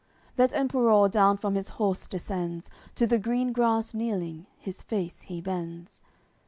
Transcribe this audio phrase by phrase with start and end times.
[0.01, 0.03] AOI.
[0.03, 5.21] CCXXVI That Emperour down from his horse descends; To the green grass, kneeling, his face
[5.21, 6.01] he bends.